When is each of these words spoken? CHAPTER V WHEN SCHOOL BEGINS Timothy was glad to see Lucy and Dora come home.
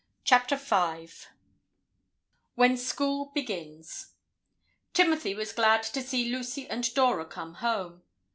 CHAPTER 0.23 0.55
V 0.55 1.09
WHEN 2.55 2.75
SCHOOL 2.75 3.29
BEGINS 3.35 4.15
Timothy 4.95 5.35
was 5.35 5.53
glad 5.53 5.83
to 5.83 6.01
see 6.01 6.27
Lucy 6.31 6.67
and 6.67 6.91
Dora 6.95 7.27
come 7.27 7.53
home. 7.53 8.01